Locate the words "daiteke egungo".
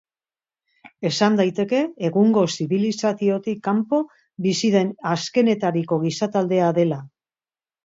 1.39-2.45